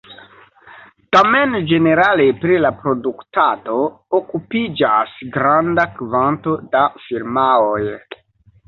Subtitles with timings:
[1.15, 3.77] Tamen ĝenerale pri la produktado
[4.23, 7.81] okupiĝas granda kvanto da firmaoj.